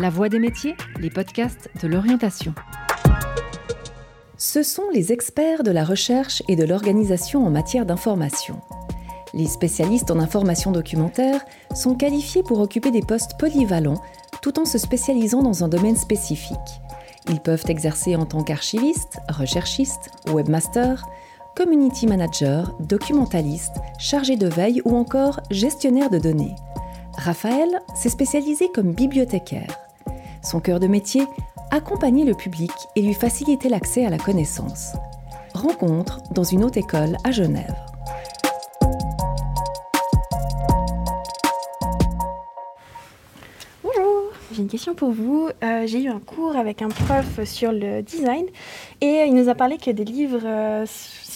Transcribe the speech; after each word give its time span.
La 0.00 0.10
Voix 0.10 0.28
des 0.28 0.38
métiers, 0.38 0.76
les 1.00 1.10
podcasts 1.10 1.70
de 1.82 1.88
l'orientation. 1.88 2.54
Ce 4.36 4.62
sont 4.62 4.84
les 4.94 5.10
experts 5.10 5.64
de 5.64 5.72
la 5.72 5.82
recherche 5.82 6.40
et 6.46 6.54
de 6.54 6.62
l'organisation 6.62 7.44
en 7.44 7.50
matière 7.50 7.84
d'information. 7.84 8.60
Les 9.34 9.48
spécialistes 9.48 10.12
en 10.12 10.20
information 10.20 10.70
documentaire 10.70 11.44
sont 11.74 11.96
qualifiés 11.96 12.44
pour 12.44 12.60
occuper 12.60 12.92
des 12.92 13.02
postes 13.02 13.40
polyvalents 13.40 14.00
tout 14.40 14.60
en 14.60 14.66
se 14.66 14.78
spécialisant 14.78 15.42
dans 15.42 15.64
un 15.64 15.68
domaine 15.68 15.96
spécifique. 15.96 16.58
Ils 17.28 17.40
peuvent 17.40 17.64
exercer 17.66 18.14
en 18.14 18.24
tant 18.24 18.44
qu'archiviste, 18.44 19.18
recherchiste, 19.28 20.12
webmaster, 20.28 21.08
community 21.56 22.06
manager, 22.06 22.72
documentaliste, 22.78 23.74
chargé 23.98 24.36
de 24.36 24.46
veille 24.46 24.80
ou 24.84 24.96
encore 24.96 25.40
gestionnaire 25.50 26.08
de 26.08 26.18
données. 26.18 26.54
Raphaël 27.16 27.80
s'est 27.96 28.10
spécialisé 28.10 28.70
comme 28.72 28.92
bibliothécaire. 28.92 29.87
Son 30.42 30.60
cœur 30.60 30.80
de 30.80 30.86
métier, 30.86 31.26
accompagner 31.70 32.24
le 32.24 32.34
public 32.34 32.70
et 32.96 33.02
lui 33.02 33.14
faciliter 33.14 33.68
l'accès 33.68 34.04
à 34.04 34.10
la 34.10 34.18
connaissance. 34.18 34.92
Rencontre 35.54 36.20
dans 36.32 36.44
une 36.44 36.64
haute 36.64 36.76
école 36.76 37.16
à 37.24 37.32
Genève. 37.32 37.74
Bonjour, 43.82 44.32
j'ai 44.52 44.62
une 44.62 44.68
question 44.68 44.94
pour 44.94 45.10
vous. 45.10 45.48
Euh, 45.62 45.86
j'ai 45.86 46.02
eu 46.02 46.08
un 46.08 46.20
cours 46.20 46.56
avec 46.56 46.82
un 46.82 46.88
prof 46.88 47.44
sur 47.44 47.72
le 47.72 48.02
design 48.02 48.46
et 49.00 49.24
il 49.26 49.34
nous 49.34 49.48
a 49.48 49.54
parlé 49.54 49.78
que 49.78 49.90
des 49.90 50.04
livres 50.04 50.42
euh, 50.44 50.86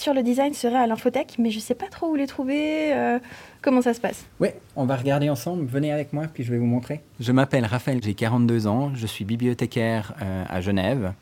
sur 0.03 0.13
le 0.13 0.21
design 0.21 0.53
seraient 0.53 0.75
à 0.75 0.85
l'infothèque, 0.85 1.35
mais 1.39 1.49
je 1.49 1.57
ne 1.57 1.61
sais 1.61 1.75
pas 1.75 1.87
trop 1.87 2.07
où 2.07 2.15
les 2.15 2.27
trouver. 2.27 2.93
Euh, 2.93 3.19
comment 3.61 3.81
ça 3.81 3.93
se 3.93 4.01
passe 4.01 4.25
Oui, 4.41 4.49
on 4.75 4.85
va 4.85 4.97
regarder 4.97 5.29
ensemble. 5.29 5.65
Venez 5.65 5.93
avec 5.93 6.11
moi, 6.11 6.25
puis 6.31 6.43
je 6.43 6.51
vais 6.51 6.57
vous 6.57 6.65
montrer. 6.65 7.01
Je 7.21 7.31
m'appelle 7.31 7.65
Raphaël, 7.65 8.01
j'ai 8.03 8.13
42 8.13 8.67
ans, 8.67 8.91
je 8.93 9.07
suis 9.07 9.23
bibliothécaire 9.23 10.13
à 10.19 10.59
Genève. 10.59 11.13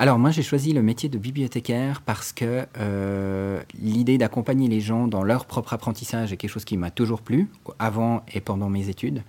Alors 0.00 0.20
moi 0.20 0.30
j'ai 0.30 0.44
choisi 0.44 0.72
le 0.72 0.80
métier 0.80 1.08
de 1.08 1.18
bibliothécaire 1.18 2.02
parce 2.02 2.32
que 2.32 2.64
l'idée 3.80 4.16
d'accompagner 4.16 4.68
les 4.68 4.80
gens 4.80 5.08
dans 5.08 5.24
leur 5.24 5.44
propre 5.44 5.72
apprentissage 5.72 6.32
est 6.32 6.36
quelque 6.36 6.50
chose 6.50 6.64
qui 6.64 6.76
m'a 6.76 6.92
toujours 6.92 7.22
plu, 7.22 7.48
avant 7.80 8.22
et 8.32 8.40
pendant 8.40 8.68
mes 8.68 8.88
études. 8.88 9.22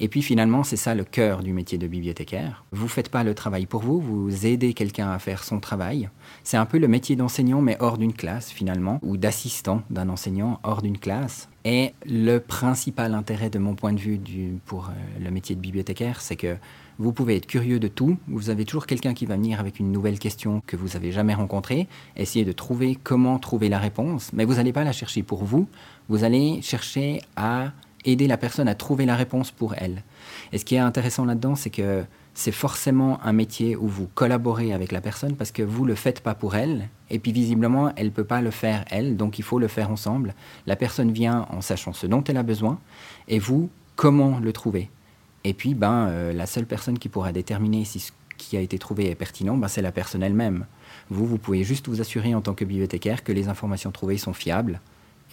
Et 0.00 0.08
puis 0.08 0.22
finalement, 0.22 0.62
c'est 0.62 0.76
ça 0.76 0.94
le 0.94 1.04
cœur 1.04 1.42
du 1.42 1.52
métier 1.52 1.78
de 1.78 1.86
bibliothécaire. 1.86 2.64
Vous 2.72 2.84
ne 2.84 2.88
faites 2.88 3.08
pas 3.08 3.24
le 3.24 3.34
travail 3.34 3.66
pour 3.66 3.82
vous, 3.82 4.00
vous 4.00 4.46
aidez 4.46 4.72
quelqu'un 4.74 5.10
à 5.10 5.18
faire 5.18 5.42
son 5.42 5.58
travail. 5.60 6.08
C'est 6.44 6.56
un 6.56 6.66
peu 6.66 6.78
le 6.78 6.88
métier 6.88 7.16
d'enseignant, 7.16 7.60
mais 7.60 7.76
hors 7.80 7.98
d'une 7.98 8.12
classe 8.12 8.50
finalement, 8.50 9.00
ou 9.02 9.16
d'assistant 9.16 9.82
d'un 9.90 10.08
enseignant 10.08 10.60
hors 10.62 10.82
d'une 10.82 10.98
classe. 10.98 11.48
Et 11.64 11.92
le 12.06 12.38
principal 12.38 13.14
intérêt 13.14 13.50
de 13.50 13.58
mon 13.58 13.74
point 13.74 13.92
de 13.92 13.98
vue 13.98 14.20
pour 14.64 14.86
euh, 14.86 14.92
le 15.22 15.30
métier 15.30 15.54
de 15.54 15.60
bibliothécaire, 15.60 16.20
c'est 16.20 16.36
que 16.36 16.56
vous 16.98 17.12
pouvez 17.12 17.36
être 17.36 17.46
curieux 17.46 17.78
de 17.78 17.88
tout. 17.88 18.16
Vous 18.26 18.50
avez 18.50 18.64
toujours 18.64 18.86
quelqu'un 18.86 19.14
qui 19.14 19.26
va 19.26 19.36
venir 19.36 19.60
avec 19.60 19.78
une 19.78 19.92
nouvelle 19.92 20.18
question 20.18 20.62
que 20.66 20.76
vous 20.76 20.88
n'avez 20.88 21.12
jamais 21.12 21.34
rencontrée, 21.34 21.86
essayer 22.16 22.44
de 22.44 22.52
trouver 22.52 22.96
comment 23.02 23.38
trouver 23.38 23.68
la 23.68 23.78
réponse, 23.78 24.32
mais 24.32 24.44
vous 24.44 24.54
n'allez 24.54 24.72
pas 24.72 24.84
la 24.84 24.92
chercher 24.92 25.22
pour 25.22 25.44
vous. 25.44 25.68
Vous 26.08 26.24
allez 26.24 26.62
chercher 26.62 27.20
à 27.36 27.72
aider 28.04 28.26
la 28.26 28.36
personne 28.36 28.68
à 28.68 28.74
trouver 28.74 29.06
la 29.06 29.16
réponse 29.16 29.50
pour 29.50 29.74
elle. 29.76 30.02
Et 30.52 30.58
ce 30.58 30.64
qui 30.64 30.74
est 30.76 30.78
intéressant 30.78 31.24
là-dedans, 31.24 31.54
c'est 31.54 31.70
que 31.70 32.04
c'est 32.34 32.52
forcément 32.52 33.20
un 33.24 33.32
métier 33.32 33.74
où 33.74 33.88
vous 33.88 34.08
collaborez 34.14 34.72
avec 34.72 34.92
la 34.92 35.00
personne 35.00 35.34
parce 35.34 35.50
que 35.50 35.62
vous 35.62 35.82
ne 35.82 35.88
le 35.88 35.94
faites 35.96 36.20
pas 36.20 36.34
pour 36.34 36.54
elle. 36.54 36.88
Et 37.10 37.18
puis 37.18 37.32
visiblement, 37.32 37.92
elle 37.96 38.06
ne 38.06 38.12
peut 38.12 38.24
pas 38.24 38.40
le 38.40 38.50
faire 38.50 38.84
elle, 38.90 39.16
donc 39.16 39.38
il 39.38 39.42
faut 39.42 39.58
le 39.58 39.68
faire 39.68 39.90
ensemble. 39.90 40.34
La 40.66 40.76
personne 40.76 41.10
vient 41.10 41.46
en 41.50 41.60
sachant 41.60 41.92
ce 41.92 42.06
dont 42.06 42.22
elle 42.24 42.36
a 42.36 42.42
besoin 42.42 42.78
et 43.26 43.38
vous, 43.38 43.70
comment 43.96 44.38
le 44.38 44.52
trouver. 44.52 44.90
Et 45.44 45.52
puis, 45.52 45.74
ben, 45.74 46.06
euh, 46.08 46.32
la 46.32 46.46
seule 46.46 46.66
personne 46.66 46.98
qui 46.98 47.08
pourra 47.08 47.32
déterminer 47.32 47.84
si 47.84 48.00
ce 48.00 48.12
qui 48.36 48.56
a 48.56 48.60
été 48.60 48.78
trouvé 48.78 49.10
est 49.10 49.14
pertinent, 49.14 49.56
ben, 49.56 49.66
c'est 49.66 49.82
la 49.82 49.92
personne 49.92 50.22
elle-même. 50.22 50.66
Vous, 51.10 51.26
vous 51.26 51.38
pouvez 51.38 51.64
juste 51.64 51.88
vous 51.88 52.00
assurer 52.00 52.34
en 52.34 52.40
tant 52.40 52.54
que 52.54 52.64
bibliothécaire 52.64 53.24
que 53.24 53.32
les 53.32 53.48
informations 53.48 53.90
trouvées 53.90 54.18
sont 54.18 54.32
fiables 54.32 54.80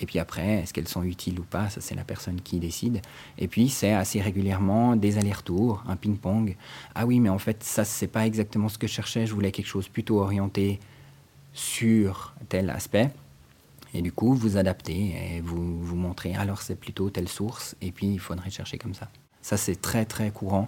et 0.02 0.06
puis 0.06 0.20
après, 0.20 0.62
est-ce 0.62 0.74
qu'elles 0.74 0.88
sont 0.88 1.04
utiles 1.04 1.40
ou 1.40 1.44
pas? 1.44 1.70
Ça, 1.70 1.82
c'est 1.82 1.96
la 1.96 2.04
personne 2.04 2.42
qui 2.42 2.60
décide. 2.60 3.02
Et 3.38 3.48
puis, 3.48 3.70
c'est 3.70 3.94
assez 3.94 4.22
régulièrement 4.22 4.96
des 4.96 5.18
allers-retours, 5.18 5.84
un 5.88 5.96
ping-pong. 5.96 6.56
Ah 6.94 7.06
oui, 7.06 7.20
mais 7.20 7.30
en 7.30 7.40
fait, 7.40 7.64
ça, 7.64 7.86
c'est 7.86 8.08
pas 8.08 8.26
exactement 8.26 8.68
ce 8.68 8.78
que 8.78 8.88
je 8.88 8.94
cherchais. 8.94 9.26
Je 9.26 9.34
voulais 9.34 9.52
quelque 9.52 9.68
chose 9.68 9.88
plutôt 9.88 10.20
orienté 10.20 10.80
sur 11.54 12.34
tel 12.50 12.70
aspect. 12.70 13.10
Et 13.94 14.02
du 14.02 14.12
coup, 14.12 14.34
vous 14.34 14.58
adaptez 14.58 15.16
et 15.38 15.42
vous 15.42 15.82
vous 15.82 15.96
montrez, 15.96 16.36
alors 16.36 16.62
c'est 16.62 16.76
plutôt 16.76 17.10
telle 17.10 17.30
source, 17.30 17.78
et 17.82 17.94
puis 17.94 18.08
il 18.08 18.20
faudrait 18.20 18.50
chercher 18.50 18.78
comme 18.78 18.94
ça. 18.94 19.10
Ça, 19.42 19.56
c'est 19.56 19.80
très, 19.80 20.04
très 20.04 20.32
courant. 20.32 20.68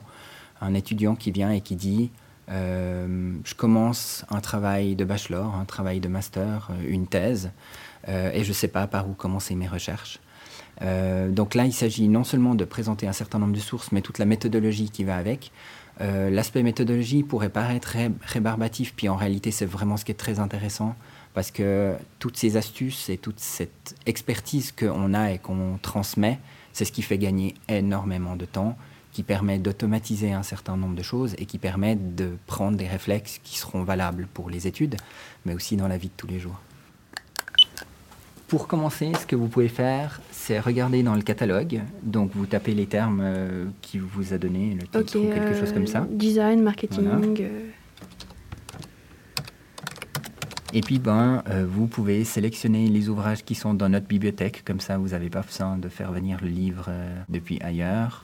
Un 0.61 0.73
étudiant 0.73 1.15
qui 1.15 1.31
vient 1.31 1.51
et 1.51 1.59
qui 1.59 1.75
dit, 1.75 2.09
je 2.49 3.53
commence 3.55 4.25
un 4.29 4.39
travail 4.39 4.95
de 4.95 5.03
bachelor, 5.03 5.55
un 5.55 5.65
travail 5.65 5.99
de 5.99 6.07
master, 6.07 6.69
euh, 6.71 6.85
une 6.87 7.07
thèse. 7.07 7.51
Euh, 8.07 8.31
et 8.33 8.43
je 8.43 8.49
ne 8.49 8.53
sais 8.53 8.67
pas 8.67 8.87
par 8.87 9.09
où 9.09 9.13
commencer 9.13 9.55
mes 9.55 9.67
recherches. 9.67 10.19
Euh, 10.81 11.29
donc 11.29 11.55
là, 11.55 11.65
il 11.65 11.73
s'agit 11.73 12.07
non 12.07 12.23
seulement 12.23 12.55
de 12.55 12.65
présenter 12.65 13.07
un 13.07 13.13
certain 13.13 13.39
nombre 13.39 13.53
de 13.53 13.59
sources, 13.59 13.91
mais 13.91 14.01
toute 14.01 14.19
la 14.19 14.25
méthodologie 14.25 14.89
qui 14.89 15.03
va 15.03 15.17
avec. 15.17 15.51
Euh, 15.99 16.29
l'aspect 16.29 16.61
méthodologie 16.61 17.23
pourrait 17.23 17.49
paraître 17.49 17.95
rébarbatif, 18.21 18.93
puis 18.95 19.09
en 19.09 19.15
réalité, 19.15 19.51
c'est 19.51 19.65
vraiment 19.65 19.97
ce 19.97 20.05
qui 20.05 20.11
est 20.11 20.15
très 20.15 20.39
intéressant, 20.39 20.95
parce 21.33 21.49
que 21.49 21.95
toutes 22.19 22.37
ces 22.37 22.55
astuces 22.55 23.09
et 23.09 23.17
toute 23.17 23.39
cette 23.39 23.95
expertise 24.05 24.71
qu'on 24.71 25.13
a 25.15 25.31
et 25.31 25.39
qu'on 25.39 25.79
transmet, 25.81 26.39
c'est 26.73 26.85
ce 26.85 26.91
qui 26.91 27.01
fait 27.01 27.17
gagner 27.17 27.55
énormément 27.67 28.35
de 28.35 28.45
temps, 28.45 28.77
qui 29.17 29.23
permet 29.23 29.57
d'automatiser 29.57 30.31
un 30.31 30.43
certain 30.43 30.77
nombre 30.77 30.93
de 30.93 31.01
choses 31.01 31.33
et 31.39 31.47
qui 31.47 31.57
permet 31.57 31.95
de 31.95 32.37
prendre 32.45 32.77
des 32.77 32.85
réflexes 32.85 33.39
qui 33.43 33.57
seront 33.57 33.81
valables 33.81 34.27
pour 34.31 34.47
les 34.47 34.67
études, 34.67 34.95
mais 35.43 35.55
aussi 35.55 35.75
dans 35.75 35.87
la 35.87 35.97
vie 35.97 36.09
de 36.09 36.13
tous 36.15 36.27
les 36.27 36.37
jours. 36.37 36.61
Pour 38.47 38.67
commencer, 38.67 39.11
ce 39.19 39.25
que 39.25 39.35
vous 39.35 39.47
pouvez 39.47 39.69
faire, 39.69 40.21
c'est 40.29 40.59
regarder 40.59 41.01
dans 41.01 41.15
le 41.15 41.23
catalogue. 41.23 41.81
Donc, 42.03 42.29
vous 42.35 42.45
tapez 42.45 42.75
les 42.75 42.85
termes 42.85 43.21
euh, 43.23 43.65
qui 43.81 43.97
vous 43.97 44.35
a 44.35 44.37
donné, 44.37 44.75
le 44.79 44.83
titre 44.83 45.17
ou 45.17 45.33
quelque 45.33 45.57
chose 45.57 45.73
comme 45.73 45.87
ça. 45.87 46.01
Euh, 46.01 46.05
design, 46.11 46.61
marketing. 46.61 47.07
Euh. 47.39 47.69
Et 50.73 50.81
puis, 50.81 50.99
ben, 50.99 51.41
vous 51.67 51.87
pouvez 51.87 52.23
sélectionner 52.23 52.87
les 52.87 53.09
ouvrages 53.09 53.43
qui 53.43 53.55
sont 53.55 53.73
dans 53.73 53.89
notre 53.89 54.05
bibliothèque. 54.05 54.61
Comme 54.63 54.79
ça, 54.79 54.99
vous 54.99 55.07
n'avez 55.07 55.31
pas 55.31 55.41
besoin 55.41 55.79
de 55.79 55.89
faire 55.89 56.11
venir 56.11 56.37
le 56.39 56.49
livre 56.49 56.91
depuis 57.29 57.59
ailleurs. 57.61 58.23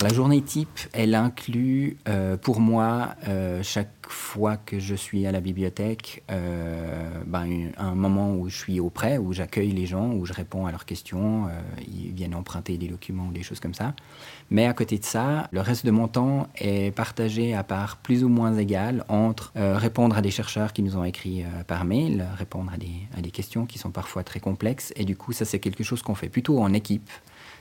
La 0.00 0.10
journée 0.10 0.40
type, 0.42 0.78
elle 0.92 1.16
inclut 1.16 1.96
euh, 2.06 2.36
pour 2.36 2.60
moi, 2.60 3.16
euh, 3.26 3.64
chaque 3.64 3.90
fois 4.06 4.56
que 4.56 4.78
je 4.78 4.94
suis 4.94 5.26
à 5.26 5.32
la 5.32 5.40
bibliothèque, 5.40 6.22
euh, 6.30 7.10
ben, 7.26 7.72
un 7.76 7.96
moment 7.96 8.32
où 8.36 8.48
je 8.48 8.56
suis 8.56 8.78
auprès, 8.78 9.18
où 9.18 9.32
j'accueille 9.32 9.72
les 9.72 9.86
gens, 9.86 10.12
où 10.12 10.24
je 10.24 10.32
réponds 10.32 10.66
à 10.66 10.70
leurs 10.70 10.84
questions, 10.84 11.48
ils 11.92 12.12
viennent 12.12 12.36
emprunter 12.36 12.78
des 12.78 12.86
documents 12.86 13.26
ou 13.26 13.32
des 13.32 13.42
choses 13.42 13.58
comme 13.58 13.74
ça. 13.74 13.92
Mais 14.50 14.66
à 14.66 14.72
côté 14.72 14.98
de 14.98 15.04
ça, 15.04 15.48
le 15.50 15.60
reste 15.60 15.84
de 15.84 15.90
mon 15.90 16.06
temps 16.06 16.46
est 16.54 16.94
partagé 16.94 17.54
à 17.54 17.64
part 17.64 17.96
plus 17.96 18.22
ou 18.22 18.28
moins 18.28 18.56
égale 18.56 19.04
entre 19.08 19.52
répondre 19.56 20.16
à 20.16 20.22
des 20.22 20.30
chercheurs 20.30 20.72
qui 20.72 20.82
nous 20.82 20.96
ont 20.96 21.04
écrit 21.04 21.44
par 21.66 21.84
mail, 21.84 22.24
répondre 22.36 22.72
à 22.72 22.76
des, 22.76 23.08
à 23.16 23.20
des 23.20 23.32
questions 23.32 23.66
qui 23.66 23.78
sont 23.78 23.90
parfois 23.90 24.22
très 24.22 24.38
complexes. 24.38 24.92
Et 24.94 25.04
du 25.04 25.16
coup, 25.16 25.32
ça 25.32 25.44
c'est 25.44 25.58
quelque 25.58 25.82
chose 25.82 26.02
qu'on 26.02 26.14
fait 26.14 26.28
plutôt 26.28 26.60
en 26.60 26.72
équipe. 26.72 27.10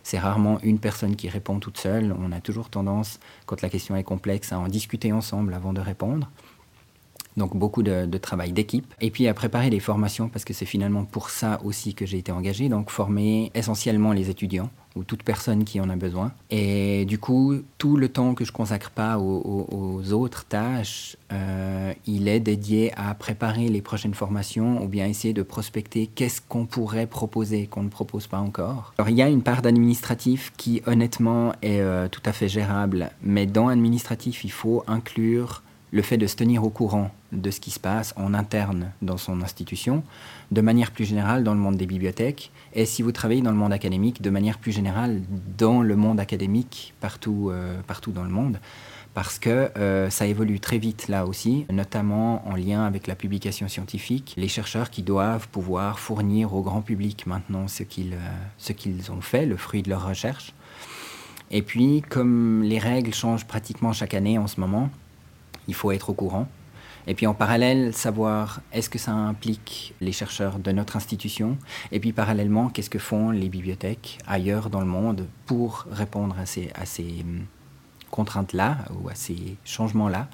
C'est 0.09 0.19
rarement 0.19 0.57
une 0.63 0.79
personne 0.79 1.17
qui 1.17 1.27
répond 1.27 1.59
toute 1.59 1.77
seule. 1.77 2.15
On 2.17 2.31
a 2.31 2.39
toujours 2.39 2.69
tendance, 2.69 3.19
quand 3.45 3.61
la 3.61 3.67
question 3.67 3.93
est 3.97 4.05
complexe, 4.05 4.53
à 4.53 4.57
en 4.57 4.69
discuter 4.69 5.11
ensemble 5.11 5.53
avant 5.53 5.73
de 5.73 5.81
répondre. 5.81 6.31
Donc 7.37 7.55
beaucoup 7.55 7.83
de, 7.83 8.17
travail 8.17 8.51
d'équipe. 8.51 8.93
Et 8.99 9.11
puis 9.11 9.27
à 9.27 9.33
préparer 9.33 9.69
des 9.69 9.79
formations, 9.79 10.27
parce 10.27 10.43
que 10.43 10.53
c'est 10.53 10.65
finalement 10.65 11.05
pour 11.05 11.29
ça 11.29 11.61
aussi 11.63 11.93
que 11.93 12.05
j'ai 12.05 12.17
été 12.17 12.31
engagé, 12.31 12.67
donc 12.67 12.89
former 12.89 13.51
essentiellement 13.53 14.11
les 14.11 14.29
étudiants 14.29 14.69
ou 14.95 15.03
toute 15.03 15.21
personne 15.21 15.63
qui 15.63 15.79
en 15.79 15.89
a 15.89 15.95
besoin. 15.95 16.31
Et 16.49 17.05
du 17.05 17.19
coup, 17.19 17.57
tout 17.77 17.97
le 17.97 18.09
temps 18.09 18.33
que 18.33 18.43
je 18.43 18.51
consacre 18.51 18.89
pas 18.89 19.19
aux, 19.19 20.11
autres 20.11 20.45
tâches, 20.45 21.15
euh, 21.31 21.93
il 22.07 22.27
est 22.27 22.39
dédié 22.39 22.91
à 22.97 23.13
préparer 23.13 23.67
les 23.67 23.81
prochaines 23.81 24.15
formations 24.15 24.83
ou 24.83 24.87
bien 24.87 25.05
essayer 25.05 25.33
de 25.33 25.43
prospecter 25.43 26.07
qu'est-ce 26.07 26.41
qu'on 26.41 26.65
pourrait 26.65 27.05
proposer 27.05 27.67
qu'on 27.67 27.83
ne 27.83 27.89
propose 27.89 28.25
pas 28.25 28.39
encore. 28.39 28.93
Alors 28.97 29.09
il 29.09 29.15
y 29.15 29.21
a 29.21 29.29
une 29.29 29.43
part 29.43 29.61
d'administratif 29.61 30.51
qui 30.57 30.81
honnêtement 30.87 31.53
est 31.61 31.81
euh, 31.81 32.07
tout 32.07 32.23
à 32.25 32.33
fait 32.33 32.47
gérable, 32.47 33.11
mais 33.21 33.45
dans 33.45 33.67
administratif, 33.67 34.43
il 34.43 34.51
faut 34.51 34.83
inclure 34.87 35.61
le 35.91 36.01
fait 36.01 36.17
de 36.17 36.27
se 36.27 36.35
tenir 36.35 36.63
au 36.63 36.69
courant 36.69 37.11
de 37.31 37.51
ce 37.51 37.59
qui 37.59 37.71
se 37.71 37.79
passe 37.79 38.13
en 38.17 38.33
interne 38.33 38.91
dans 39.01 39.17
son 39.17 39.41
institution, 39.41 40.03
de 40.51 40.61
manière 40.61 40.91
plus 40.91 41.05
générale 41.05 41.43
dans 41.43 41.53
le 41.53 41.59
monde 41.59 41.77
des 41.77 41.85
bibliothèques, 41.85 42.51
et 42.73 42.85
si 42.85 43.01
vous 43.01 43.11
travaillez 43.11 43.41
dans 43.41 43.51
le 43.51 43.57
monde 43.57 43.73
académique, 43.73 44.21
de 44.21 44.29
manière 44.29 44.57
plus 44.59 44.71
générale 44.71 45.21
dans 45.57 45.81
le 45.81 45.95
monde 45.95 46.19
académique 46.19 46.93
partout, 46.99 47.49
euh, 47.51 47.79
partout 47.87 48.11
dans 48.11 48.23
le 48.23 48.29
monde, 48.29 48.59
parce 49.13 49.39
que 49.39 49.71
euh, 49.77 50.11
ça 50.11 50.27
évolue 50.27 50.59
très 50.59 50.77
vite 50.77 51.07
là 51.07 51.25
aussi, 51.25 51.65
notamment 51.71 52.47
en 52.47 52.55
lien 52.55 52.85
avec 52.85 53.07
la 53.07 53.15
publication 53.15 53.67
scientifique, 53.67 54.35
les 54.37 54.47
chercheurs 54.47 54.91
qui 54.91 55.01
doivent 55.01 55.47
pouvoir 55.47 55.99
fournir 55.99 56.53
au 56.53 56.61
grand 56.61 56.81
public 56.81 57.25
maintenant 57.25 57.67
ce 57.67 57.81
qu'ils 57.81 58.13
euh, 58.13 58.31
ce 58.59 58.73
qu'ils 58.73 59.11
ont 59.11 59.21
fait, 59.21 59.45
le 59.45 59.57
fruit 59.57 59.81
de 59.81 59.89
leur 59.89 60.07
recherche. 60.07 60.53
Et 61.49 61.61
puis, 61.61 62.03
comme 62.07 62.61
les 62.61 62.77
règles 62.77 63.13
changent 63.13 63.45
pratiquement 63.45 63.93
chaque 63.93 64.13
année 64.13 64.37
en 64.37 64.47
ce 64.47 64.59
moment, 64.59 64.89
il 65.67 65.73
faut 65.73 65.91
être 65.91 66.09
au 66.09 66.13
courant. 66.13 66.47
Et 67.09 67.15
puis 67.15 67.25
en 67.25 67.33
parallèle, 67.33 67.93
savoir 67.93 68.59
est-ce 68.73 68.89
que 68.89 68.99
ça 68.99 69.13
implique 69.13 69.93
les 70.01 70.11
chercheurs 70.11 70.59
de 70.59 70.71
notre 70.71 70.97
institution 70.97 71.57
Et 71.93 72.01
puis 72.01 72.11
parallèlement, 72.11 72.67
qu'est-ce 72.67 72.89
que 72.89 72.99
font 72.99 73.31
les 73.31 73.47
bibliothèques 73.47 74.17
ailleurs 74.27 74.69
dans 74.69 74.81
le 74.81 74.87
monde 74.87 75.25
pour 75.45 75.85
répondre 75.89 76.35
à 76.37 76.45
ces, 76.45 76.69
à 76.75 76.85
ces 76.85 77.21
hum, 77.21 77.45
contraintes-là 78.11 78.77
ou 78.99 79.07
à 79.07 79.15
ces 79.15 79.55
changements-là 79.63 80.27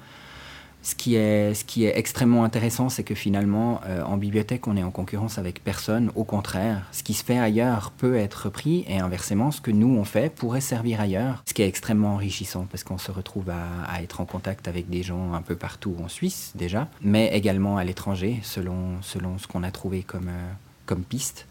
ce 0.84 0.94
qui 0.94 1.16
est, 1.16 1.98
extrêmement 1.98 2.44
intéressant, 2.44 2.90
c'est 2.90 3.04
que 3.04 3.14
finalement, 3.14 3.80
euh, 3.86 4.02
en 4.02 4.18
bibliothèque, 4.18 4.68
on 4.68 4.76
est 4.76 4.82
en 4.82 4.90
concurrence 4.90 5.38
avec 5.38 5.64
personne. 5.64 6.12
Au 6.14 6.24
contraire, 6.24 6.86
ce 6.92 7.02
qui 7.02 7.14
se 7.14 7.24
fait 7.24 7.38
ailleurs 7.38 7.90
peut 7.90 8.16
être 8.16 8.44
repris 8.44 8.84
et 8.86 8.98
inversement, 8.98 9.50
ce 9.50 9.62
que 9.62 9.70
nous 9.70 9.88
on 9.88 10.04
fait 10.04 10.28
pourrait 10.28 10.60
servir 10.60 11.00
ailleurs. 11.00 11.42
Ce 11.48 11.54
qui 11.54 11.62
est 11.62 11.68
extrêmement 11.68 12.14
enrichissant 12.14 12.66
parce 12.70 12.84
qu'on 12.84 12.98
se 12.98 13.10
retrouve 13.10 13.48
à, 13.48 14.02
être 14.02 14.20
en 14.20 14.26
contact 14.26 14.68
avec 14.68 14.90
des 14.90 15.02
gens 15.02 15.32
un 15.32 15.40
peu 15.40 15.56
partout 15.56 15.96
en 16.04 16.08
Suisse 16.08 16.52
déjà, 16.54 16.88
mais 17.00 17.34
également 17.34 17.78
à 17.78 17.84
l'étranger 17.84 18.40
selon, 18.42 19.00
ce 19.00 19.46
qu'on 19.46 19.62
a 19.62 19.70
trouvé 19.70 20.02
comme, 20.02 20.28
euh, 20.28 20.94
piste 21.08 21.46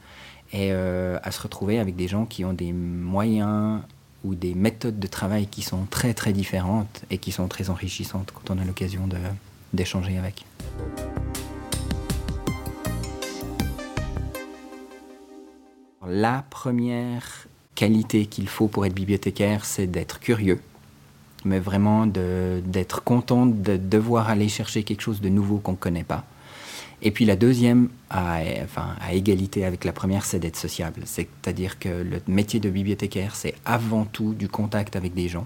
et 0.52 0.70
euh, 0.72 1.18
à 1.24 1.32
se 1.32 1.42
retrouver 1.42 1.80
avec 1.80 1.96
des 1.96 2.08
gens 2.08 2.26
qui 2.26 2.46
ont 2.46 2.54
des 2.54 2.72
moyens 2.72 3.82
ou 4.24 4.36
des 4.36 4.54
méthodes 4.54 5.00
de 5.00 5.08
travail 5.08 5.48
qui 5.48 5.62
sont 5.62 5.86
très 5.90 6.14
très 6.14 6.34
différentes 6.34 7.04
et 7.10 7.18
qui 7.18 7.32
sont 7.32 7.48
très 7.48 7.70
enrichissantes 7.70 8.32
quand 8.32 8.54
on 8.54 8.60
a 8.60 8.66
l'occasion 8.66 9.08
d'échanger 9.74 10.18
avec. 10.18 10.46
La 16.08 16.44
première 16.50 17.48
qualité 17.76 18.26
qu'il 18.26 18.48
faut 18.48 18.68
pour 18.68 18.86
être 18.86 18.94
bibliothécaire, 18.94 19.66
c'est 19.66 19.88
d'être 19.88 20.20
curieux, 20.20 20.60
mais 21.46 21.60
vraiment 21.60 22.06
d'être 22.06 23.04
content 23.04 23.46
de 23.46 23.78
devoir 23.78 24.30
aller 24.30 24.50
chercher 24.50 24.84
quelque 24.84 25.02
chose 25.02 25.22
de 25.22 25.30
nouveau 25.30 25.58
qu'on 25.58 25.72
ne 25.72 25.78
connaît 25.78 26.04
pas. 26.04 26.26
Et 27.06 27.12
puis 27.12 27.26
la 27.26 27.36
deuxième, 27.36 27.90
à, 28.10 28.40
enfin, 28.64 28.96
à 29.02 29.14
égalité 29.14 29.66
avec 29.66 29.84
la 29.84 29.92
première, 29.92 30.24
c'est 30.24 30.40
d'être 30.40 30.56
sociable. 30.56 31.02
C'est-à-dire 31.04 31.78
que 31.78 31.90
le 31.90 32.22
métier 32.28 32.62
de 32.62 32.70
bibliothécaire, 32.70 33.36
c'est 33.36 33.56
avant 33.66 34.06
tout 34.06 34.34
du 34.34 34.48
contact 34.48 34.96
avec 34.96 35.14
des 35.14 35.28
gens. 35.28 35.46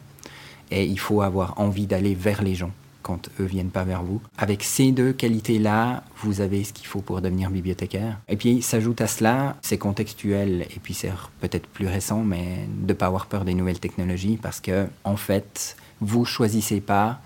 Et 0.70 0.86
il 0.86 1.00
faut 1.00 1.24
avoir 1.24 1.60
envie 1.60 1.88
d'aller 1.88 2.14
vers 2.14 2.44
les 2.44 2.54
gens 2.54 2.72
quand 3.02 3.30
eux 3.40 3.46
viennent 3.46 3.72
pas 3.72 3.86
vers 3.86 4.04
vous. 4.04 4.22
Avec 4.38 4.62
ces 4.64 4.92
deux 4.92 5.14
qualités-là, 5.14 6.04
vous 6.18 6.42
avez 6.42 6.64
ce 6.64 6.74
qu'il 6.74 6.86
faut 6.86 7.02
pour 7.02 7.22
devenir 7.22 7.50
bibliothécaire. 7.50 8.20
Et 8.28 8.36
puis 8.36 8.62
s'ajoute 8.62 9.02
à 9.02 9.08
cela, 9.08 9.56
c'est 9.64 9.78
contextuel 9.80 10.68
et 10.76 10.80
puis 10.80 10.94
c'est 10.94 11.12
peut-être 11.40 11.68
plus 11.68 11.88
récent, 11.88 12.22
mais 12.22 12.68
de 12.70 12.94
pas 12.94 13.08
avoir 13.08 13.26
peur 13.26 13.46
des 13.46 13.56
nouvelles 13.56 13.80
technologies 13.80 14.38
parce 14.40 14.60
que 14.60 14.88
en 15.06 15.16
fait, 15.16 15.76
vous 16.02 16.26
choisissez 16.26 16.82
pas 16.82 17.20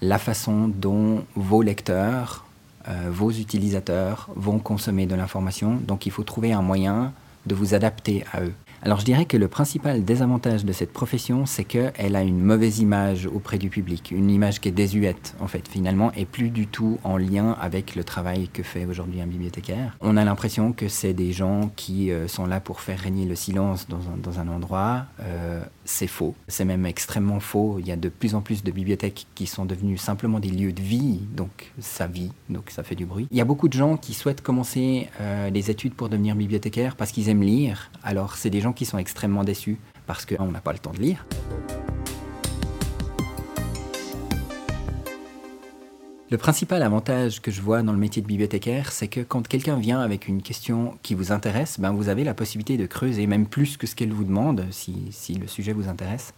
la 0.00 0.18
façon 0.18 0.66
dont 0.66 1.24
vos 1.36 1.62
lecteurs 1.62 2.47
euh, 2.88 3.08
vos 3.10 3.30
utilisateurs 3.30 4.28
vont 4.34 4.58
consommer 4.58 5.06
de 5.06 5.14
l'information, 5.14 5.76
donc 5.76 6.06
il 6.06 6.12
faut 6.12 6.22
trouver 6.22 6.52
un 6.52 6.62
moyen 6.62 7.12
de 7.46 7.54
vous 7.54 7.74
adapter 7.74 8.24
à 8.32 8.42
eux. 8.42 8.54
Alors 8.82 9.00
je 9.00 9.04
dirais 9.04 9.24
que 9.24 9.36
le 9.36 9.48
principal 9.48 10.04
désavantage 10.04 10.64
de 10.64 10.72
cette 10.72 10.92
profession, 10.92 11.46
c'est 11.46 11.64
qu'elle 11.64 12.14
a 12.14 12.22
une 12.22 12.40
mauvaise 12.40 12.78
image 12.78 13.26
auprès 13.26 13.58
du 13.58 13.70
public, 13.70 14.12
une 14.12 14.30
image 14.30 14.60
qui 14.60 14.68
est 14.68 14.72
désuète 14.72 15.34
en 15.40 15.48
fait 15.48 15.66
finalement 15.66 16.12
et 16.16 16.24
plus 16.24 16.50
du 16.50 16.68
tout 16.68 16.98
en 17.02 17.16
lien 17.16 17.56
avec 17.60 17.96
le 17.96 18.04
travail 18.04 18.48
que 18.48 18.62
fait 18.62 18.84
aujourd'hui 18.84 19.20
un 19.20 19.26
bibliothécaire. 19.26 19.96
On 20.00 20.16
a 20.16 20.24
l'impression 20.24 20.72
que 20.72 20.88
c'est 20.88 21.12
des 21.12 21.32
gens 21.32 21.72
qui 21.74 22.12
euh, 22.12 22.28
sont 22.28 22.46
là 22.46 22.60
pour 22.60 22.80
faire 22.80 23.00
régner 23.00 23.26
le 23.26 23.34
silence 23.34 23.88
dans 23.88 23.96
un, 23.96 24.16
dans 24.22 24.38
un 24.38 24.46
endroit. 24.46 25.06
Euh, 25.22 25.60
c'est 25.84 26.06
faux, 26.06 26.36
c'est 26.46 26.64
même 26.64 26.86
extrêmement 26.86 27.40
faux. 27.40 27.78
Il 27.80 27.88
y 27.88 27.92
a 27.92 27.96
de 27.96 28.08
plus 28.08 28.36
en 28.36 28.42
plus 28.42 28.62
de 28.62 28.70
bibliothèques 28.70 29.26
qui 29.34 29.46
sont 29.46 29.64
devenues 29.64 29.98
simplement 29.98 30.38
des 30.38 30.50
lieux 30.50 30.72
de 30.72 30.82
vie, 30.82 31.20
donc 31.34 31.72
ça 31.80 32.06
vit, 32.06 32.30
donc 32.48 32.70
ça 32.70 32.84
fait 32.84 32.94
du 32.94 33.06
bruit. 33.06 33.26
Il 33.32 33.36
y 33.36 33.40
a 33.40 33.44
beaucoup 33.44 33.68
de 33.68 33.72
gens 33.72 33.96
qui 33.96 34.14
souhaitent 34.14 34.42
commencer 34.42 35.08
euh, 35.20 35.50
des 35.50 35.70
études 35.70 35.94
pour 35.94 36.08
devenir 36.08 36.36
bibliothécaire 36.36 36.94
parce 36.94 37.10
qu'ils 37.10 37.28
aiment 37.28 37.42
lire. 37.42 37.90
Alors 38.04 38.36
c'est 38.36 38.50
des 38.50 38.60
gens 38.60 38.67
qui 38.72 38.84
sont 38.84 38.98
extrêmement 38.98 39.44
déçus 39.44 39.78
parce 40.06 40.24
qu'on 40.24 40.50
n'a 40.50 40.60
pas 40.60 40.72
le 40.72 40.78
temps 40.78 40.92
de 40.92 41.00
lire. 41.00 41.24
Le 46.30 46.36
principal 46.36 46.82
avantage 46.82 47.40
que 47.40 47.50
je 47.50 47.62
vois 47.62 47.82
dans 47.82 47.92
le 47.92 47.98
métier 47.98 48.20
de 48.20 48.26
bibliothécaire, 48.26 48.92
c'est 48.92 49.08
que 49.08 49.20
quand 49.20 49.48
quelqu'un 49.48 49.76
vient 49.76 50.00
avec 50.00 50.28
une 50.28 50.42
question 50.42 50.98
qui 51.02 51.14
vous 51.14 51.32
intéresse, 51.32 51.80
ben 51.80 51.92
vous 51.92 52.10
avez 52.10 52.22
la 52.22 52.34
possibilité 52.34 52.76
de 52.76 52.84
creuser, 52.84 53.26
même 53.26 53.46
plus 53.46 53.78
que 53.78 53.86
ce 53.86 53.94
qu'elle 53.94 54.12
vous 54.12 54.24
demande, 54.24 54.66
si, 54.70 55.10
le 55.40 55.46
sujet 55.46 55.72
vous 55.72 55.88
intéresse. 55.88 56.34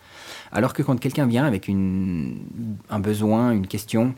Alors 0.53 0.75
que 0.75 0.85
quand 0.85 0.97
quelqu'un 1.01 1.27
vient 1.27 1.45
avec 1.45 1.69
un 1.69 3.01
besoin, 3.01 3.51
une 3.51 3.67
question 3.67 4.15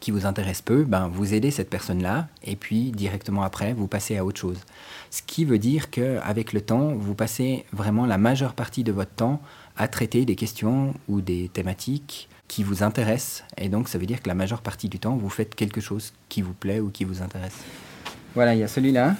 qui 0.00 0.10
vous 0.10 0.26
intéresse 0.26 0.62
peu, 0.62 0.84
ben 0.84 1.08
vous 1.08 1.34
aidez 1.34 1.50
cette 1.50 1.70
personne-là, 1.70 2.28
et 2.42 2.56
puis 2.56 2.90
directement 2.90 3.42
après, 3.42 3.72
vous 3.74 3.86
passez 3.86 4.16
à 4.16 4.24
autre 4.24 4.40
chose. 4.40 4.58
Ce 5.10 5.22
qui 5.22 5.44
veut 5.44 5.58
dire 5.58 5.90
qu'avec 5.90 6.52
le 6.52 6.62
temps, 6.62 6.94
vous 6.94 7.14
passez 7.14 7.64
vraiment 7.72 8.06
la 8.06 8.18
majeure 8.18 8.54
partie 8.54 8.82
de 8.82 8.92
votre 8.92 9.12
temps 9.12 9.40
à 9.76 9.88
traiter 9.88 10.24
des 10.24 10.36
questions 10.36 10.94
ou 11.08 11.20
des 11.20 11.48
thématiques 11.52 12.28
qui 12.48 12.64
vous 12.64 12.82
intéressent. 12.82 13.44
Et 13.58 13.68
donc, 13.68 13.88
ça 13.88 13.98
veut 13.98 14.06
dire 14.06 14.22
que 14.22 14.28
la 14.28 14.34
majeure 14.34 14.62
partie 14.62 14.88
du 14.88 14.98
temps, 14.98 15.16
vous 15.16 15.28
faites 15.28 15.54
quelque 15.54 15.80
chose 15.80 16.12
qui 16.28 16.42
vous 16.42 16.54
plaît 16.54 16.80
ou 16.80 16.90
qui 16.90 17.04
vous 17.04 17.22
intéresse. 17.22 17.56
Voilà, 18.34 18.54
il 18.54 18.60
y 18.60 18.64
a 18.64 18.68
celui-là, 18.68 19.16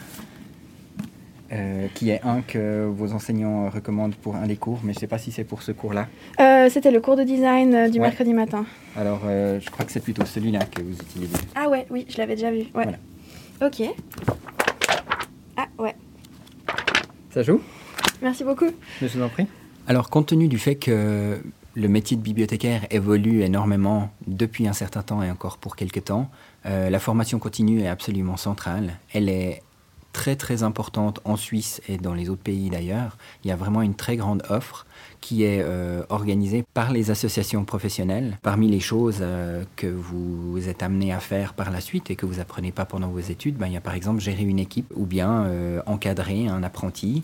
euh, 1.52 1.88
qui 1.94 2.10
est 2.10 2.20
un 2.22 2.42
que 2.42 2.86
vos 2.86 3.12
enseignants 3.12 3.70
recommandent 3.70 4.14
pour 4.14 4.36
un 4.36 4.46
des 4.46 4.54
cours, 4.54 4.78
mais 4.84 4.92
je 4.92 4.98
ne 4.98 5.00
sais 5.00 5.06
pas 5.08 5.18
si 5.18 5.32
c'est 5.32 5.42
pour 5.42 5.62
ce 5.62 5.72
cours-là. 5.72 6.06
Euh, 6.38 6.68
c'était 6.70 6.92
le 6.92 7.00
cours 7.00 7.16
de 7.16 7.24
design 7.24 7.74
euh, 7.74 7.88
du 7.88 7.98
mercredi 7.98 8.32
matin. 8.32 8.64
Alors, 8.96 9.22
je 9.24 9.68
crois 9.68 9.84
que 9.84 9.90
c'est 9.90 10.02
plutôt 10.02 10.24
celui-là 10.24 10.60
que 10.60 10.80
vous 10.80 10.94
utilisez. 10.94 11.36
Ah 11.56 11.68
ouais, 11.68 11.86
oui, 11.90 12.06
je 12.08 12.18
l'avais 12.18 12.36
déjà 12.36 12.52
vu. 12.52 12.58
Ouais. 12.74 12.84
Voilà. 12.84 12.98
Ok. 13.62 13.82
Ah 15.56 15.66
ouais. 15.80 15.96
Ça 17.30 17.42
joue? 17.42 17.60
Merci 18.22 18.44
beaucoup. 18.44 18.68
Je 19.02 19.08
vous 19.08 19.22
en 19.22 19.28
prie. 19.28 19.46
Alors, 19.88 20.08
compte 20.08 20.26
tenu 20.26 20.46
du 20.46 20.58
fait 20.58 20.76
que 20.76 21.40
le 21.74 21.88
métier 21.88 22.16
de 22.16 22.22
bibliothécaire 22.22 22.86
évolue 22.90 23.42
énormément 23.42 24.10
depuis 24.28 24.68
un 24.68 24.72
certain 24.72 25.02
temps 25.02 25.20
et 25.20 25.30
encore 25.32 25.58
pour 25.58 25.74
quelques 25.74 26.04
temps, 26.04 26.30
la 26.64 26.98
formation 27.00 27.40
continue 27.40 27.80
est 27.80 27.88
absolument 27.88 28.36
centrale. 28.36 28.92
Elle 29.12 29.28
est 29.28 29.62
très 30.12 30.36
très 30.36 30.62
importante 30.62 31.20
en 31.24 31.36
Suisse 31.36 31.80
et 31.88 31.96
dans 31.96 32.14
les 32.14 32.28
autres 32.28 32.42
pays 32.42 32.70
d'ailleurs. 32.70 33.16
Il 33.44 33.48
y 33.48 33.52
a 33.52 33.56
vraiment 33.56 33.82
une 33.82 33.94
très 33.94 34.16
grande 34.16 34.42
offre 34.48 34.86
qui 35.20 35.44
est 35.44 35.62
euh, 35.62 36.02
organisée 36.08 36.64
par 36.74 36.92
les 36.92 37.10
associations 37.10 37.64
professionnelles. 37.64 38.38
Parmi 38.42 38.68
les 38.68 38.80
choses 38.80 39.18
euh, 39.20 39.64
que 39.76 39.86
vous 39.86 40.68
êtes 40.68 40.82
amené 40.82 41.12
à 41.12 41.20
faire 41.20 41.54
par 41.54 41.70
la 41.70 41.80
suite 41.80 42.10
et 42.10 42.16
que 42.16 42.26
vous 42.26 42.40
apprenez 42.40 42.72
pas 42.72 42.84
pendant 42.84 43.08
vos 43.08 43.20
études, 43.20 43.56
ben, 43.56 43.66
il 43.66 43.74
y 43.74 43.76
a 43.76 43.80
par 43.80 43.94
exemple 43.94 44.20
gérer 44.20 44.42
une 44.42 44.58
équipe 44.58 44.92
ou 44.96 45.06
bien 45.06 45.44
euh, 45.44 45.82
encadrer 45.86 46.46
un 46.46 46.62
apprenti 46.62 47.22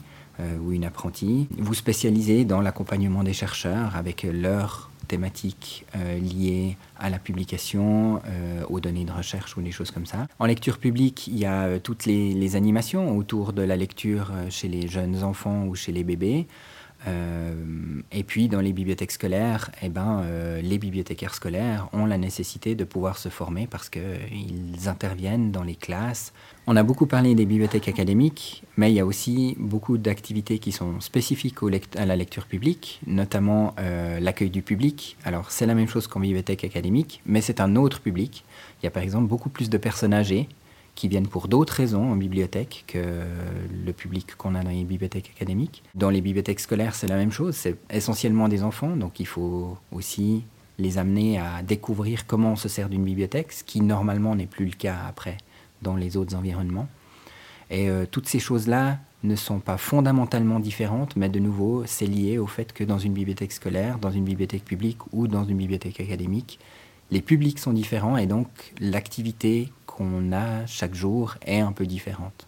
ou 0.62 0.72
une 0.72 0.84
apprentie. 0.84 1.48
Vous 1.56 1.72
spécialisez 1.72 2.44
dans 2.44 2.60
l'accompagnement 2.60 3.22
des 3.22 3.32
chercheurs 3.32 3.96
avec 3.96 4.22
leur 4.22 4.90
thématiques 5.06 5.86
euh, 5.96 6.18
liées 6.18 6.76
à 6.98 7.10
la 7.10 7.18
publication, 7.18 8.20
euh, 8.26 8.64
aux 8.68 8.80
données 8.80 9.04
de 9.04 9.12
recherche 9.12 9.56
ou 9.56 9.62
des 9.62 9.70
choses 9.70 9.90
comme 9.90 10.06
ça. 10.06 10.26
En 10.38 10.46
lecture 10.46 10.78
publique, 10.78 11.26
il 11.26 11.38
y 11.38 11.44
a 11.44 11.64
euh, 11.64 11.78
toutes 11.78 12.06
les, 12.06 12.34
les, 12.34 12.56
animations 12.56 13.16
autour 13.16 13.52
de 13.52 13.62
la 13.62 13.76
lecture 13.76 14.32
chez 14.50 14.68
les 14.68 14.88
jeunes 14.88 15.22
enfants 15.22 15.64
ou 15.66 15.74
chez 15.74 15.92
les 15.92 16.04
bébés. 16.04 16.46
Et 18.12 18.24
puis 18.24 18.48
dans 18.48 18.60
les 18.60 18.72
bibliothèques 18.72 19.12
scolaires, 19.12 19.70
eh 19.82 19.88
ben, 19.88 20.24
les 20.62 20.78
bibliothécaires 20.78 21.34
scolaires 21.34 21.88
ont 21.92 22.06
la 22.06 22.18
nécessité 22.18 22.74
de 22.74 22.84
pouvoir 22.84 23.18
se 23.18 23.28
former 23.28 23.66
parce 23.66 23.88
qu'ils 23.88 24.88
interviennent 24.88 25.52
dans 25.52 25.62
les 25.62 25.76
classes 25.76 26.32
on 26.68 26.74
a 26.74 26.82
beaucoup 26.82 27.06
parlé 27.06 27.36
des 27.36 27.46
bibliothèques 27.46 27.86
académiques, 27.86 28.64
mais 28.76 28.90
il 28.90 28.94
y 28.96 29.00
a 29.00 29.06
aussi 29.06 29.54
beaucoup 29.60 29.98
d'activités 29.98 30.58
qui 30.58 30.72
sont 30.72 31.00
spécifiques 31.00 31.54
à 31.96 32.06
la 32.06 32.16
lecture 32.16 32.46
publique, 32.46 33.00
notamment 33.06 33.72
euh, 33.78 34.18
l'accueil 34.18 34.50
du 34.50 34.62
public. 34.62 35.16
Alors 35.22 35.52
c'est 35.52 35.66
la 35.66 35.76
même 35.76 35.86
chose 35.86 36.08
qu'en 36.08 36.18
bibliothèque 36.18 36.64
académique, 36.64 37.22
mais 37.24 37.40
c'est 37.40 37.60
un 37.60 37.76
autre 37.76 38.00
public. 38.00 38.44
Il 38.82 38.86
y 38.86 38.88
a 38.88 38.90
par 38.90 39.04
exemple 39.04 39.28
beaucoup 39.28 39.48
plus 39.48 39.70
de 39.70 39.78
personnes 39.78 40.12
âgées 40.12 40.48
qui 40.96 41.06
viennent 41.06 41.28
pour 41.28 41.46
d'autres 41.46 41.74
raisons 41.74 42.10
en 42.10 42.16
bibliothèque 42.16 42.84
que 42.88 43.22
le 43.84 43.92
public 43.92 44.34
qu'on 44.36 44.56
a 44.56 44.62
dans 44.62 44.70
les 44.70 44.82
bibliothèques 44.82 45.30
académiques. 45.36 45.84
Dans 45.94 46.10
les 46.10 46.20
bibliothèques 46.20 46.58
scolaires, 46.58 46.96
c'est 46.96 47.06
la 47.06 47.16
même 47.16 47.30
chose. 47.30 47.54
C'est 47.54 47.76
essentiellement 47.90 48.48
des 48.48 48.64
enfants, 48.64 48.96
donc 48.96 49.20
il 49.20 49.26
faut 49.26 49.76
aussi 49.92 50.42
les 50.78 50.98
amener 50.98 51.38
à 51.38 51.62
découvrir 51.62 52.26
comment 52.26 52.52
on 52.52 52.56
se 52.56 52.68
sert 52.68 52.88
d'une 52.88 53.04
bibliothèque, 53.04 53.52
ce 53.52 53.62
qui 53.62 53.80
normalement 53.80 54.34
n'est 54.34 54.46
plus 54.46 54.66
le 54.66 54.72
cas 54.72 54.96
après 55.08 55.36
dans 55.82 55.94
les 55.94 56.16
autres 56.16 56.34
environnements. 56.34 56.88
Et 57.70 57.88
euh, 57.88 58.06
toutes 58.10 58.28
ces 58.28 58.38
choses-là 58.38 58.98
ne 59.22 59.36
sont 59.36 59.58
pas 59.58 59.76
fondamentalement 59.76 60.60
différentes, 60.60 61.16
mais 61.16 61.28
de 61.28 61.40
nouveau, 61.40 61.84
c'est 61.86 62.06
lié 62.06 62.38
au 62.38 62.46
fait 62.46 62.72
que 62.72 62.84
dans 62.84 62.98
une 62.98 63.12
bibliothèque 63.12 63.52
scolaire, 63.52 63.98
dans 63.98 64.10
une 64.10 64.24
bibliothèque 64.24 64.64
publique 64.64 64.98
ou 65.12 65.26
dans 65.26 65.44
une 65.44 65.56
bibliothèque 65.56 66.00
académique, 66.00 66.58
les 67.10 67.20
publics 67.20 67.58
sont 67.58 67.72
différents 67.72 68.16
et 68.16 68.26
donc 68.26 68.48
l'activité 68.80 69.72
qu'on 69.96 70.32
a 70.32 70.66
chaque 70.66 70.94
jour 70.94 71.36
est 71.46 71.60
un 71.60 71.72
peu 71.72 71.86
différente. 71.86 72.46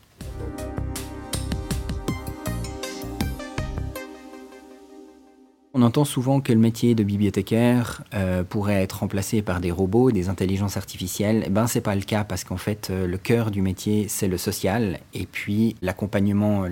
On 5.74 5.82
entend 5.82 6.04
souvent 6.04 6.40
que 6.40 6.52
le 6.52 6.58
métier 6.58 6.94
de 6.94 7.04
bibliothécaire 7.04 8.02
euh, 8.12 8.42
pourrait 8.42 8.82
être 8.82 9.00
remplacé 9.00 9.42
par 9.42 9.60
des 9.60 9.70
robots, 9.70 10.10
des 10.10 10.28
intelligences 10.28 10.76
artificielles. 10.76 11.44
Eh 11.46 11.50
ben, 11.50 11.66
c'est 11.66 11.82
pas 11.82 11.94
le 11.94 12.02
cas 12.02 12.24
parce 12.24 12.42
qu'en 12.42 12.56
fait, 12.56 12.88
euh, 12.90 13.06
le 13.06 13.16
cœur 13.16 13.50
du 13.50 13.62
métier, 13.62 14.08
c'est 14.08 14.28
le 14.28 14.38
social 14.38 14.98
et 15.14 15.26
puis 15.26 15.76
l'accompagnement, 15.80 16.64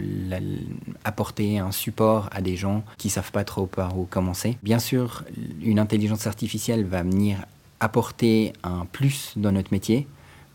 apporter 1.04 1.58
un 1.58 1.70
support 1.70 2.28
à 2.32 2.40
des 2.40 2.56
gens 2.56 2.82
qui 2.98 3.08
savent 3.08 3.32
pas 3.32 3.44
trop 3.44 3.66
par 3.66 3.96
où 3.98 4.06
commencer. 4.06 4.58
Bien 4.62 4.80
sûr, 4.80 5.24
une 5.62 5.78
intelligence 5.78 6.26
artificielle 6.26 6.84
va 6.84 7.02
venir 7.02 7.38
apporter 7.80 8.54
un 8.64 8.86
plus 8.90 9.34
dans 9.36 9.52
notre 9.52 9.72
métier, 9.72 10.06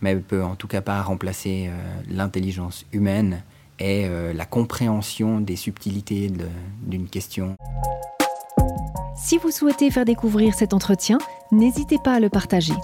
mais 0.02 0.12
elle 0.12 0.22
peut 0.22 0.44
en 0.44 0.56
tout 0.56 0.68
cas 0.68 0.82
pas 0.82 1.02
remplacer 1.02 1.68
euh, 1.68 1.78
l'intelligence 2.10 2.86
humaine 2.92 3.42
et 3.80 4.08
la 4.36 4.46
compréhension 4.46 5.40
des 5.40 5.56
subtilités 5.56 6.32
d'une 6.84 7.08
question. 7.08 7.56
Si 9.16 9.40
vous 9.40 9.50
souhaitez 9.50 9.90
faire 9.90 10.06
découvrir 10.06 10.54
cet 10.54 10.76
entretien, 10.76 11.18
n'hésitez 11.52 11.98
pas 12.04 12.14
à 12.14 12.20
le 12.20 12.30
partager. 12.30 12.76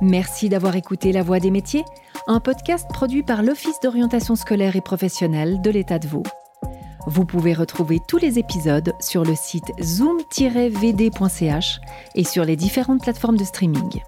Merci 0.00 0.48
d'avoir 0.48 0.76
écouté 0.76 1.12
La 1.12 1.22
Voix 1.22 1.38
des 1.38 1.50
métiers, 1.50 1.84
un 2.26 2.40
podcast 2.40 2.86
produit 2.88 3.22
par 3.22 3.42
l'Office 3.42 3.80
d'orientation 3.82 4.36
scolaire 4.36 4.76
et 4.76 4.80
professionnelle 4.80 5.60
de 5.62 5.70
l'État 5.70 5.98
de 5.98 6.08
Vaud. 6.08 6.24
Vous 7.06 7.24
pouvez 7.24 7.54
retrouver 7.54 8.00
tous 8.08 8.18
les 8.18 8.38
épisodes 8.38 8.92
sur 9.00 9.22
le 9.22 9.34
site 9.34 9.72
zoom-vd.ch 9.80 11.80
et 12.14 12.24
sur 12.24 12.44
les 12.44 12.56
différentes 12.56 13.02
plateformes 13.02 13.36
de 13.36 13.44
streaming. 13.44 14.02